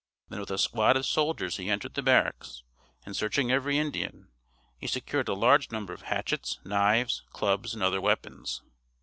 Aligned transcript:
Then 0.29 0.39
with 0.39 0.49
a 0.49 0.57
squad 0.57 0.97
of 0.97 1.05
soldiers 1.05 1.57
he 1.57 1.69
entered 1.69 1.93
the 1.93 2.01
barracks 2.01 2.63
and 3.05 3.15
searching 3.15 3.51
every 3.51 3.77
Indian, 3.77 4.29
he 4.79 4.87
secured 4.87 5.27
a 5.29 5.35
large 5.35 5.69
number 5.69 5.93
of 5.93 6.01
hatchets, 6.01 6.59
knives, 6.65 7.21
clubs 7.29 7.75
and 7.75 7.83
other 7.83 8.01
weapons. 8.01 8.63